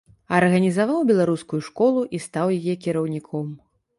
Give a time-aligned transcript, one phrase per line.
[0.35, 3.47] Арганізаваў беларускую школу і стаў яе кіраўніком.